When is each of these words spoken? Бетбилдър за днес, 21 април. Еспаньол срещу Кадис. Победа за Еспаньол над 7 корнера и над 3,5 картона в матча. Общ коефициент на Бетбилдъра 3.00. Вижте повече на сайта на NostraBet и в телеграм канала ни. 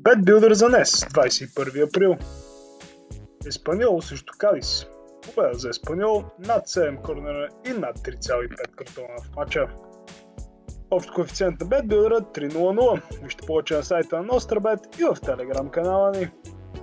Бетбилдър 0.00 0.52
за 0.52 0.68
днес, 0.68 0.90
21 0.90 1.88
април. 1.88 2.16
Еспаньол 3.46 4.02
срещу 4.02 4.34
Кадис. 4.38 4.86
Победа 5.22 5.58
за 5.58 5.68
Еспаньол 5.68 6.24
над 6.38 6.66
7 6.66 7.02
корнера 7.02 7.48
и 7.66 7.70
над 7.72 7.98
3,5 7.98 8.74
картона 8.76 9.18
в 9.24 9.36
матча. 9.36 9.66
Общ 10.90 11.10
коефициент 11.10 11.60
на 11.60 11.66
Бетбилдъра 11.66 12.20
3.00. 12.20 13.22
Вижте 13.22 13.46
повече 13.46 13.74
на 13.74 13.82
сайта 13.82 14.22
на 14.22 14.28
NostraBet 14.28 15.00
и 15.00 15.04
в 15.04 15.20
телеграм 15.20 15.68
канала 15.68 16.10
ни. 16.10 16.30